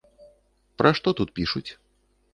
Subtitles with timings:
[0.81, 1.67] Пра што тут пішуць?